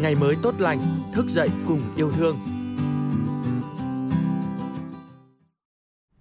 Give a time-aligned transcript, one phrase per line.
[0.00, 0.80] ngày mới tốt lành,
[1.12, 2.36] thức dậy cùng yêu thương.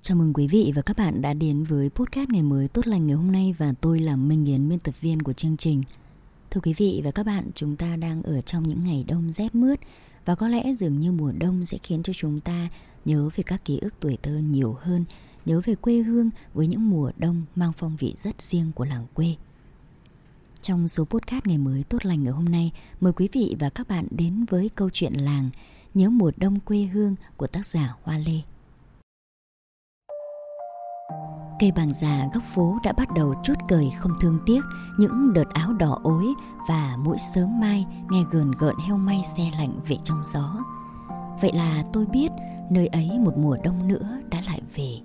[0.01, 3.07] Chào mừng quý vị và các bạn đã đến với podcast ngày mới tốt lành
[3.07, 5.83] ngày hôm nay và tôi là Minh Yến, biên tập viên của chương trình.
[6.51, 9.55] Thưa quý vị và các bạn, chúng ta đang ở trong những ngày đông rét
[9.55, 9.79] mướt
[10.25, 12.69] và có lẽ dường như mùa đông sẽ khiến cho chúng ta
[13.05, 15.05] nhớ về các ký ức tuổi thơ nhiều hơn,
[15.45, 19.05] nhớ về quê hương với những mùa đông mang phong vị rất riêng của làng
[19.13, 19.35] quê.
[20.63, 22.71] Trong số podcast ngày mới tốt lành ngày hôm nay,
[23.01, 25.49] mời quý vị và các bạn đến với câu chuyện làng
[25.93, 28.39] Nhớ mùa đông quê hương của tác giả Hoa Lê.
[31.59, 34.61] Cây bàng già góc phố đã bắt đầu chút cười không thương tiếc
[34.97, 36.25] những đợt áo đỏ ối
[36.69, 40.55] và mỗi sớm mai nghe gườn gợn heo may xe lạnh về trong gió.
[41.41, 42.29] Vậy là tôi biết
[42.71, 44.99] nơi ấy một mùa đông nữa đã lại về.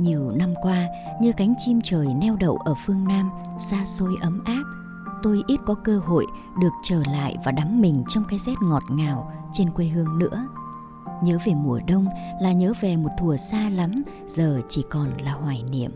[0.00, 0.86] Nhiều năm qua,
[1.20, 4.62] như cánh chim trời neo đậu ở phương Nam, xa xôi ấm áp,
[5.22, 6.26] tôi ít có cơ hội
[6.60, 10.46] được trở lại và đắm mình trong cái rét ngọt ngào trên quê hương nữa.
[11.22, 12.06] Nhớ về mùa đông
[12.40, 15.90] là nhớ về một thùa xa lắm, giờ chỉ còn là hoài niệm.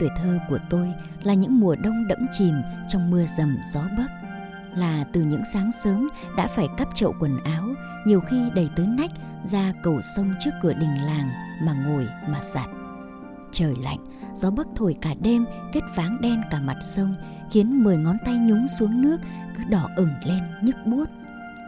[0.00, 2.54] Tuổi thơ của tôi là những mùa đông đẫm chìm
[2.88, 4.08] trong mưa dầm gió bấc.
[4.76, 7.64] Là từ những sáng sớm đã phải cắp chậu quần áo,
[8.06, 9.10] nhiều khi đầy tới nách
[9.44, 11.30] ra cầu sông trước cửa đình làng
[11.62, 12.68] mà ngồi mà giặt.
[13.58, 13.98] Trời lạnh,
[14.34, 17.14] gió bấc thổi cả đêm kết váng đen cả mặt sông
[17.50, 19.16] khiến mười ngón tay nhúng xuống nước
[19.56, 21.04] cứ đỏ ửng lên nhức buốt.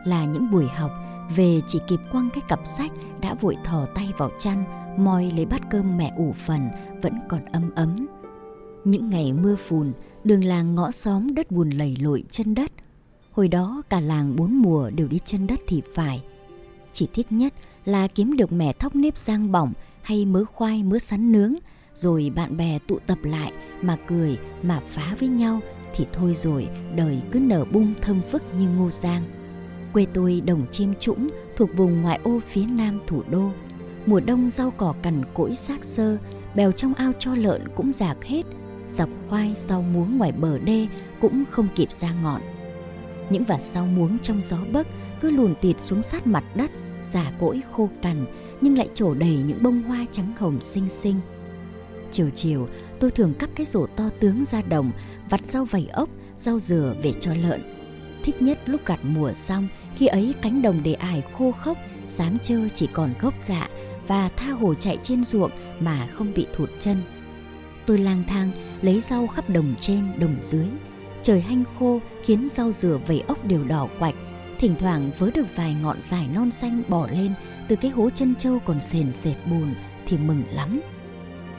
[0.05, 0.91] Là những buổi học
[1.37, 4.65] về chỉ kịp quăng cái cặp sách đã vội thò tay vào chăn
[4.99, 6.69] moi lấy bát cơm mẹ ủ phần
[7.03, 8.07] vẫn còn ấm ấm.
[8.85, 9.93] Những ngày mưa phùn,
[10.25, 12.73] đường làng ngõ xóm đất buồn lầy lội chân đất.
[13.33, 16.23] Hồi đó cả làng bốn mùa đều đi chân đất thì phải.
[16.93, 20.99] Chỉ thích nhất là kiếm được mẻ thóc nếp rang bỏng hay mớ khoai mớ
[20.99, 21.55] sắn nướng
[21.99, 25.61] rồi bạn bè tụ tập lại mà cười, mà phá với nhau
[25.95, 29.23] thì thôi rồi, đời cứ nở bung thơm phức như ngô giang.
[29.93, 33.51] Quê tôi đồng chiêm trũng thuộc vùng ngoại ô phía nam thủ đô.
[34.07, 36.17] Mùa đông rau cỏ cằn cỗi xác sơ,
[36.55, 38.43] bèo trong ao cho lợn cũng giạc hết,
[38.89, 40.87] dọc khoai rau muống ngoài bờ đê
[41.21, 42.41] cũng không kịp ra ngọn.
[43.31, 44.87] Những vạt rau muống trong gió bấc
[45.21, 46.71] cứ lùn tịt xuống sát mặt đất
[47.13, 48.27] giả cỗi khô cằn
[48.61, 51.21] nhưng lại trổ đầy những bông hoa trắng hồng xinh xinh
[52.11, 52.69] chiều chiều,
[53.01, 54.91] tôi thường cắp cái rổ to tướng ra đồng,
[55.31, 57.63] vặt rau vầy ốc, rau dừa về cho lợn.
[58.25, 62.39] Thích nhất lúc gặt mùa xong, khi ấy cánh đồng để ải khô khốc sám
[62.39, 63.69] trơ chỉ còn gốc dạ
[64.07, 67.03] và tha hồ chạy trên ruộng mà không bị thụt chân.
[67.87, 68.51] Tôi lang thang,
[68.83, 70.67] lấy rau khắp đồng trên, đồng dưới.
[71.23, 74.15] Trời hanh khô khiến rau dừa vầy ốc đều đỏ quạch.
[74.59, 77.33] Thỉnh thoảng vớ được vài ngọn dài non xanh bỏ lên
[77.69, 79.75] từ cái hố chân trâu còn sền sệt bùn
[80.07, 80.81] thì mừng lắm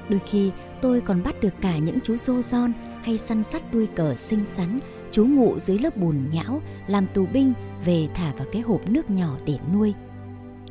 [0.09, 3.87] đôi khi, tôi còn bắt được cả những chú rô ron hay săn sắt đuôi
[3.87, 4.79] cờ xinh xắn,
[5.11, 7.53] chú ngụ dưới lớp bùn nhão, làm tù binh,
[7.85, 9.93] về thả vào cái hộp nước nhỏ để nuôi.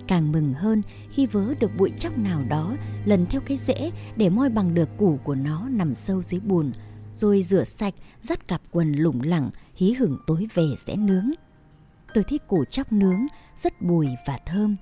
[0.07, 4.29] Càng mừng hơn khi vớ được bụi chóc nào đó, lần theo cái rễ để
[4.29, 6.73] moi bằng được củ của nó nằm sâu dưới bùn,
[7.15, 11.31] rồi rửa sạch, dắt cặp quần lủng lẳng, hí hửng tối về sẽ nướng.
[12.15, 14.77] Tôi thích củ chóc nướng, rất bùi và thơm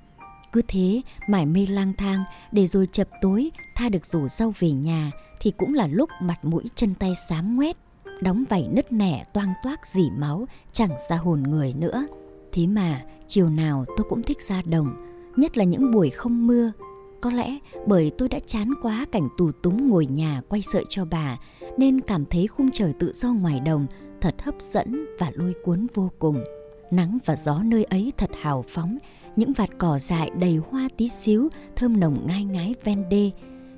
[0.56, 4.71] cứ thế, mải mê lang thang, để rồi chập tối, tha được rủ rau về
[4.71, 7.77] nhà, thì cũng là lúc mặt mũi chân tay xám ngoét,
[8.22, 12.06] đóng vảy nứt nẻ toang toác dỉ máu, chẳng ra hồn người nữa.
[12.53, 14.97] Thế mà, chiều nào tôi cũng thích ra đồng,
[15.37, 16.72] nhất là những buổi không mưa.
[17.21, 21.05] Có lẽ bởi tôi đã chán quá cảnh tù túng ngồi nhà quay sợi cho
[21.05, 21.39] bà,
[21.77, 23.87] nên cảm thấy khung trời tự do ngoài đồng,
[24.21, 26.45] thật hấp dẫn và lôi cuốn vô cùng.
[26.91, 28.99] Nắng và gió nơi ấy thật hào phóng
[29.37, 33.31] những vạt cỏ dại đầy hoa tí xíu, thơm nồng ngai ngái ven đê,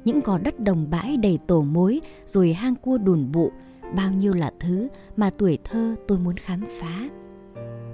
[0.05, 3.53] những gò đất đồng bãi đầy tổ mối, rồi hang cua đùn bụ.
[3.97, 7.09] Bao nhiêu là thứ mà tuổi thơ tôi muốn khám phá.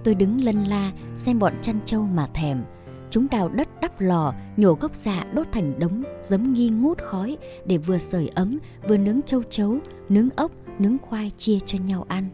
[0.05, 2.65] Tôi đứng lân la xem bọn chăn trâu mà thèm.
[3.11, 7.37] Chúng đào đất đắp lò, nhổ gốc dạ đốt thành đống, giấm nghi ngút khói
[7.67, 8.59] để vừa sưởi ấm,
[8.89, 12.29] vừa nướng châu chấu, nướng ốc, nướng khoai chia cho nhau ăn.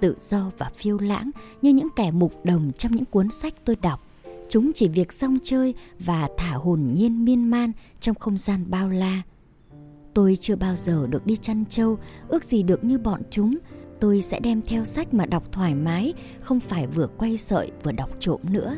[0.00, 1.30] Tự do và phiêu lãng
[1.62, 4.07] như những kẻ mục đồng trong những cuốn sách tôi đọc
[4.48, 8.88] chúng chỉ việc rong chơi và thả hồn nhiên miên man trong không gian bao
[8.88, 9.22] la.
[10.14, 11.98] Tôi chưa bao giờ được đi chăn trâu,
[12.28, 13.54] ước gì được như bọn chúng.
[14.00, 17.92] Tôi sẽ đem theo sách mà đọc thoải mái, không phải vừa quay sợi vừa
[17.92, 18.76] đọc trộm nữa.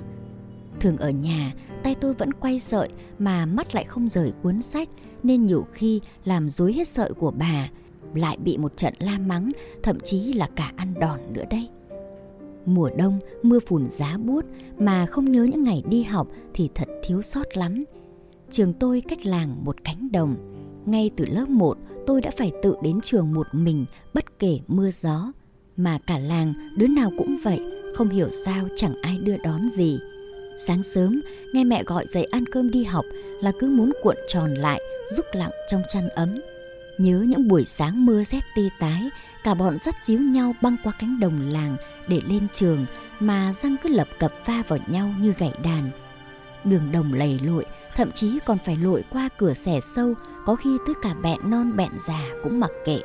[0.80, 2.88] Thường ở nhà, tay tôi vẫn quay sợi
[3.18, 4.88] mà mắt lại không rời cuốn sách,
[5.22, 7.68] nên nhiều khi làm dối hết sợi của bà,
[8.14, 9.52] lại bị một trận la mắng,
[9.82, 11.68] thậm chí là cả ăn đòn nữa đây
[12.66, 14.44] mùa đông mưa phùn giá buốt
[14.78, 17.82] mà không nhớ những ngày đi học thì thật thiếu sót lắm
[18.50, 20.36] trường tôi cách làng một cánh đồng
[20.86, 24.90] ngay từ lớp 1 tôi đã phải tự đến trường một mình bất kể mưa
[24.90, 25.32] gió
[25.76, 27.60] mà cả làng đứa nào cũng vậy
[27.94, 29.98] không hiểu sao chẳng ai đưa đón gì.
[30.56, 31.20] Sáng sớm,
[31.54, 33.04] nghe mẹ gọi dậy ăn cơm đi học
[33.42, 34.80] là cứ muốn cuộn tròn lại,
[35.16, 36.28] rúc lặng trong chăn ấm.
[37.00, 39.10] Nhớ những buổi sáng mưa rét tê tái,
[39.44, 41.76] cả bọn dắt díu nhau băng qua cánh đồng làng
[42.08, 42.86] để lên trường
[43.20, 45.90] mà răng cứ lập cập va vào nhau như gậy đàn.
[46.64, 47.64] Đường đồng lầy lội,
[47.96, 50.14] thậm chí còn phải lội qua cửa xẻ sâu,
[50.46, 53.00] có khi tới cả bẹn non bẹn già cũng mặc kệ.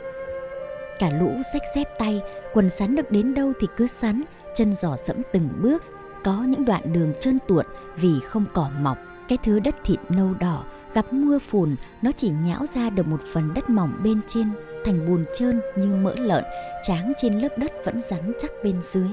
[0.99, 2.21] Cả lũ xách dép tay,
[2.53, 4.21] quần sắn được đến đâu thì cứ sắn,
[4.55, 5.83] chân giò sẫm từng bước.
[6.23, 7.65] Có những đoạn đường trơn tuột
[7.95, 8.97] vì không cỏ mọc,
[9.27, 10.63] cái thứ đất thịt nâu đỏ
[10.95, 14.51] gặp mưa phùn, nó chỉ nhão ra được một phần đất mỏng bên trên,
[14.85, 16.43] thành bùn trơn như mỡ lợn,
[16.83, 19.09] tráng trên lớp đất vẫn rắn chắc bên dưới.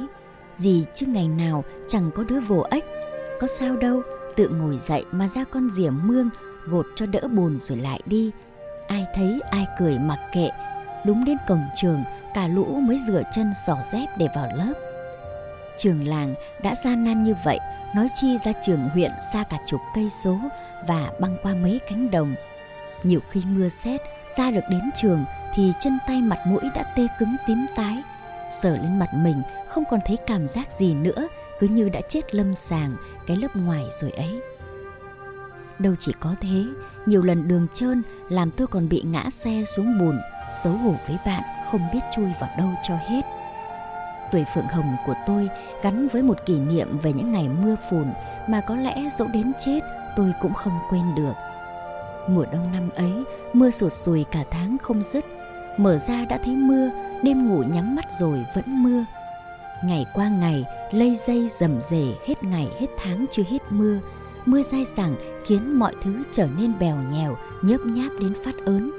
[0.55, 2.85] Gì chứ ngày nào, chẳng có đứa vồ ếch.
[3.41, 4.03] Có sao đâu,
[4.37, 6.31] tự ngồi dậy mà ra con rỉa mương,
[6.67, 8.31] gột cho đỡ bùn rồi lại đi.
[8.89, 10.49] Ai thấy, ai cười mặc kệ.
[11.07, 14.73] Đúng đến cổng trường, cả lũ mới rửa chân xỏ dép để vào lớp.
[15.77, 17.59] Trường làng đã gian nan như vậy,
[17.95, 20.39] nói chi ra trường huyện xa cả chục cây số
[20.89, 22.35] và băng qua mấy cánh đồng.
[23.03, 24.01] Nhiều khi mưa xét
[24.37, 25.25] ra được đến trường
[25.55, 28.03] thì chân tay mặt mũi đã tê cứng tím tái.
[28.51, 31.29] Sờ lên mặt mình, không còn thấy cảm giác gì nữa,
[31.61, 32.97] cứ như đã chết lâm sàng
[33.27, 34.41] cái lớp ngoài rồi ấy.
[35.79, 36.65] Đâu chỉ có thế,
[37.07, 40.19] nhiều lần đường trơn làm tôi còn bị ngã xe xuống bùn,
[40.63, 43.23] xấu hổ với bạn, không biết chui vào đâu cho hết.
[44.33, 45.49] Tuổi phượng hồng của tôi
[45.83, 48.13] gắn với một kỷ niệm về những ngày mưa phùn
[48.49, 49.81] mà có lẽ dẫu đến chết
[50.17, 51.33] tôi cũng không quên được.
[52.29, 55.25] Mùa đông năm ấy, mưa sụt sùi cả tháng không dứt.
[55.79, 56.91] Mở ra đã thấy mưa,
[57.23, 59.05] đêm ngủ nhắm mắt rồi vẫn mưa.
[59.85, 63.99] Ngày qua ngày, lây dây rầm rề hết ngày hết tháng chưa hết mưa.
[64.47, 65.17] Mưa dai dẳng
[65.47, 68.91] khiến mọi thứ trở nên bèo nhèo, nhớp nháp đến phát ớn.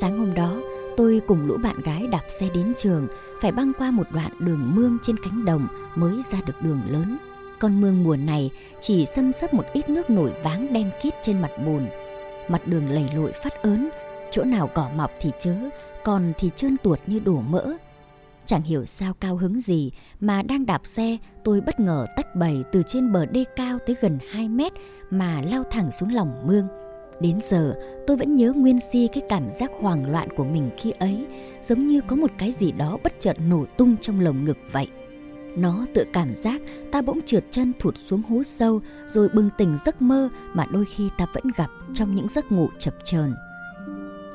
[0.00, 0.56] Sáng hôm đó,
[0.96, 3.06] tôi cùng lũ bạn gái đạp xe đến trường,
[3.40, 7.16] phải băng qua một đoạn đường mương trên cánh đồng mới ra được đường lớn
[7.60, 11.40] con mương mùa này chỉ xâm xấp một ít nước nổi váng đen kít trên
[11.40, 11.86] mặt bùn.
[12.48, 13.90] Mặt đường lầy lội phát ớn,
[14.30, 15.54] chỗ nào cỏ mọc thì chớ,
[16.04, 17.72] còn thì trơn tuột như đổ mỡ.
[18.46, 19.90] Chẳng hiểu sao cao hứng gì
[20.20, 23.96] mà đang đạp xe, tôi bất ngờ tách bầy từ trên bờ đê cao tới
[24.00, 24.72] gần 2 mét
[25.10, 26.66] mà lao thẳng xuống lòng mương.
[27.20, 27.74] Đến giờ,
[28.06, 31.26] tôi vẫn nhớ nguyên si cái cảm giác hoảng loạn của mình khi ấy,
[31.62, 34.88] giống như có một cái gì đó bất chợt nổ tung trong lồng ngực vậy
[35.56, 36.62] nó tự cảm giác
[36.92, 40.84] ta bỗng trượt chân thụt xuống hố sâu rồi bừng tỉnh giấc mơ mà đôi
[40.84, 43.34] khi ta vẫn gặp trong những giấc ngủ chập chờn.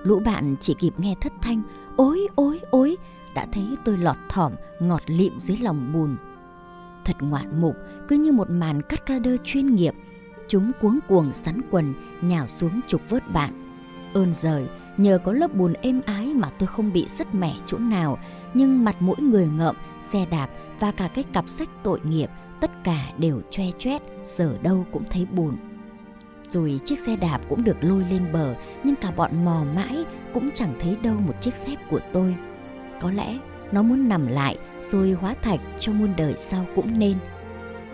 [0.03, 1.61] Lũ bạn chỉ kịp nghe thất thanh
[1.97, 2.97] ối ối ối
[3.35, 6.17] đã thấy tôi lọt thỏm ngọt lịm dưới lòng bùn.
[7.05, 7.75] Thật ngoạn mục
[8.07, 9.93] cứ như một màn cắt ca đơ chuyên nghiệp.
[10.47, 13.79] Chúng cuống cuồng sắn quần nhào xuống trục vớt bạn.
[14.13, 17.77] Ơn giời nhờ có lớp bùn êm ái mà tôi không bị sứt mẻ chỗ
[17.77, 18.19] nào
[18.53, 20.49] nhưng mặt mỗi người ngợm, xe đạp
[20.79, 22.29] và cả cái cặp sách tội nghiệp,
[22.61, 25.57] tất cả đều choe choét giờ đâu cũng thấy buồn.
[26.49, 30.49] Rồi chiếc xe đạp cũng được lôi lên bờ, nhưng cả bọn mò mãi cũng
[30.53, 32.35] chẳng thấy đâu một chiếc dép của tôi.
[33.01, 33.37] Có lẽ
[33.71, 37.17] nó muốn nằm lại, rồi hóa thạch cho muôn đời sau cũng nên.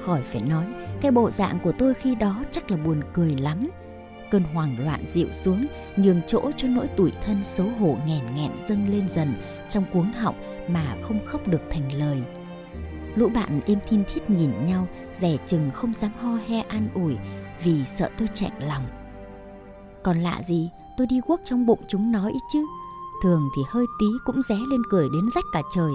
[0.01, 0.65] Khỏi phải nói,
[1.01, 3.69] cái bộ dạng của tôi khi đó chắc là buồn cười lắm.
[4.31, 5.65] Cơn hoảng loạn dịu xuống,
[5.97, 9.33] nhường chỗ cho nỗi tủi thân xấu hổ nghèn nghẹn dâng lên dần
[9.69, 10.35] trong cuống họng
[10.67, 12.21] mà không khóc được thành lời
[13.15, 14.87] lũ bạn im thiên thiết nhìn nhau
[15.19, 17.15] rẻ chừng không dám ho he an ủi
[17.63, 18.83] vì sợ tôi chạnh lòng.
[20.03, 22.65] Còn lạ gì, tôi đi guốc trong bụng chúng nói chứ?
[23.23, 25.91] Thường thì hơi tí cũng ré lên cười đến rách cả trời.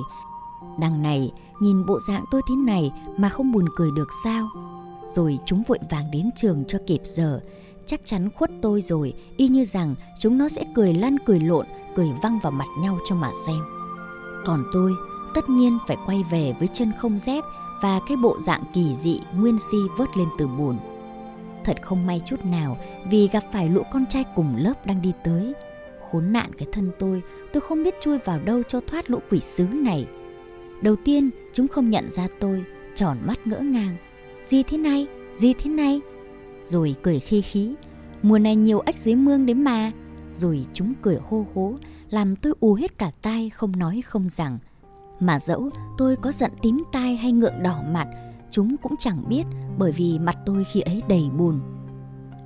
[0.80, 4.48] Đằng này, nhìn bộ dạng tôi thế này mà không buồn cười được sao?
[5.06, 7.40] Rồi chúng vội vàng đến trường cho kịp giờ.
[7.86, 11.66] Chắc chắn khuất tôi rồi, y như rằng chúng nó sẽ cười lăn cười lộn,
[11.96, 13.60] cười văng vào mặt nhau cho mà xem.
[14.44, 14.92] Còn tôi
[15.36, 17.44] tất nhiên phải quay về với chân không dép
[17.82, 20.76] và cái bộ dạng kỳ dị nguyên si vớt lên từ bùn.
[21.64, 22.78] Thật không may chút nào
[23.10, 25.52] vì gặp phải lũ con trai cùng lớp đang đi tới.
[26.10, 29.40] Khốn nạn cái thân tôi, tôi không biết chui vào đâu cho thoát lũ quỷ
[29.40, 30.06] sứ này.
[30.82, 32.64] Đầu tiên, chúng không nhận ra tôi,
[32.94, 33.96] tròn mắt ngỡ ngàng.
[34.44, 35.06] Gì thế này?
[35.36, 36.00] Gì thế này?
[36.64, 37.74] Rồi cười khi khí.
[38.22, 39.92] Mùa này nhiều ếch dưới mương đến mà.
[40.32, 41.74] Rồi chúng cười hô hố,
[42.10, 44.58] làm tôi ù hết cả tai không nói không rằng.
[45.20, 48.08] Mà dẫu tôi có giận tím tai hay ngượng đỏ mặt,
[48.50, 49.44] chúng cũng chẳng biết
[49.78, 51.60] bởi vì mặt tôi khi ấy đầy bùn.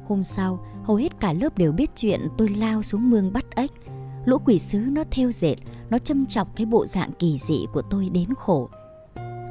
[0.09, 3.71] Hôm sau, hầu hết cả lớp đều biết chuyện tôi lao xuống mương bắt ếch.
[4.25, 5.57] Lũ quỷ sứ nó theo dệt,
[5.91, 8.69] nó châm chọc cái bộ dạng kỳ dị của tôi đến khổ.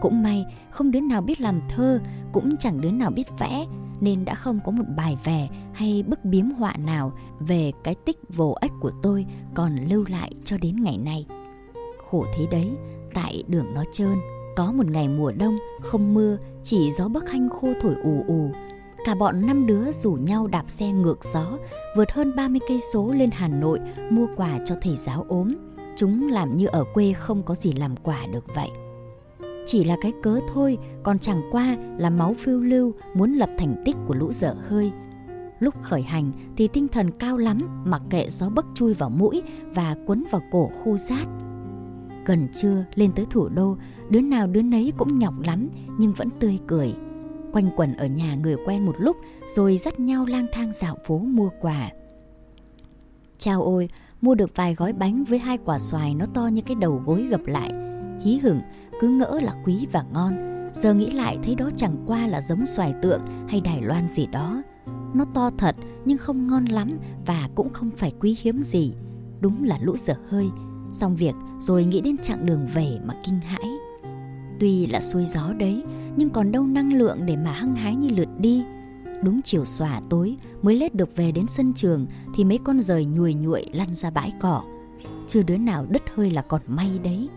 [0.02, 2.00] Cũng may, không đứa nào biết làm thơ,
[2.34, 3.66] cũng chẳng đứa nào biết vẽ,
[4.02, 8.18] nên đã không có một bài vè hay bức biếm họa nào về cái tích
[8.30, 11.26] vồ ếch của tôi còn lưu lại cho đến ngày nay.
[12.10, 12.72] Khổ thế đấy,
[13.13, 14.16] tại đường nó trơn
[14.56, 18.51] Có một ngày mùa đông, không mưa, chỉ gió bắc hanh khô thổi ù ù.
[19.06, 21.58] Cả bọn năm đứa rủ nhau đạp xe ngược gió,
[21.96, 25.56] vượt hơn 30 cây số lên Hà Nội mua quà cho thầy giáo ốm.
[25.96, 28.70] Chúng làm như ở quê không có gì làm quà được vậy.
[29.66, 33.82] Chỉ là cái cớ thôi, còn chẳng qua là máu phiêu lưu muốn lập thành
[33.86, 34.92] tích của lũ dở hơi.
[35.60, 39.42] Lúc khởi hành thì tinh thần cao lắm, mặc kệ gió bấc chui vào mũi
[39.75, 41.28] và quấn vào cổ khô rát.
[42.30, 43.78] Gần trưa lên tới thủ đô,
[44.10, 46.94] đứa nào đứa nấy cũng nhọc lắm nhưng vẫn tươi cười.
[47.54, 49.18] Quanh quẩn ở nhà người quen một lúc
[49.56, 51.90] rồi dắt nhau lang thang dạo phố mua quà.
[53.38, 53.90] chào ôi,
[54.22, 57.24] mua được vài gói bánh với hai quả xoài nó to như cái đầu gối
[57.24, 57.74] gập lại.
[58.22, 58.60] Hí hửng,
[59.02, 60.34] cứ ngỡ là quý và ngon.
[60.74, 64.28] Giờ nghĩ lại thấy đó chẳng qua là giống xoài tượng hay Đài Loan gì
[64.28, 64.64] đó.
[65.14, 66.90] Nó to thật nhưng không ngon lắm
[67.26, 68.94] và cũng không phải quý hiếm gì.
[69.42, 70.50] Đúng là lũ dở hơi.
[70.91, 73.69] Xong việc rồi nghĩ đến chặng đường về mà kinh hãi.
[74.60, 75.84] Tuy là xuôi gió đấy,
[76.15, 78.63] nhưng còn đâu năng lượng để mà hăng hái như lượt đi.
[79.24, 83.05] Đúng chiều xòa tối mới lết được về đến sân trường thì mấy con rời
[83.05, 84.63] nhùi nhụi lăn ra bãi cỏ.
[85.27, 87.29] Chưa đứa nào đứt hơi là còn may đấy.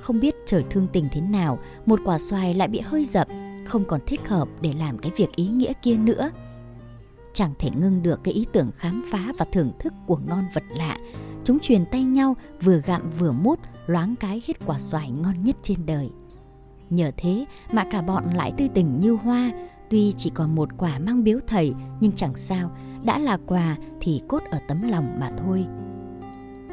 [0.00, 3.28] Không biết trời thương tình thế nào, một quả xoài lại bị hơi dập,
[3.64, 6.30] không còn thích hợp để làm cái việc ý nghĩa kia nữa.
[7.32, 10.64] Chẳng thể ngưng được cái ý tưởng khám phá và thưởng thức của ngon vật
[10.76, 10.98] lạ.
[11.44, 15.56] Chúng truyền tay nhau vừa gặm vừa mút, loáng cái hết quả xoài ngon nhất
[15.62, 16.10] trên đời.
[16.90, 19.50] Nhờ thế mà cả bọn lại tươi tỉnh như hoa,
[19.90, 22.70] tuy chỉ còn một quả mang biếu thầy nhưng chẳng sao,
[23.04, 25.66] đã là quà thì cốt ở tấm lòng mà thôi.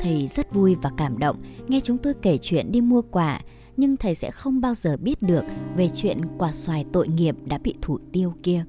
[0.02, 3.42] Thầy rất vui và cảm động nghe chúng tôi kể chuyện đi mua quà,
[3.78, 5.44] nhưng thầy sẽ không bao giờ biết được
[5.76, 8.66] về chuyện quả xoài tội nghiệp đã bị thủ tiêu kia.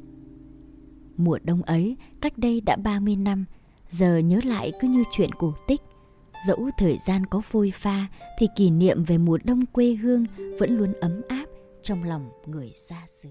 [1.16, 3.44] Mùa đông ấy, cách đây đã 30 năm,
[3.88, 5.80] giờ nhớ lại cứ như chuyện cổ tích.
[6.46, 8.06] Dẫu thời gian có phôi pha,
[8.38, 10.24] thì kỷ niệm về mùa đông quê hương
[10.58, 11.44] vẫn luôn ấm áp
[11.82, 13.28] trong lòng người xa xứ.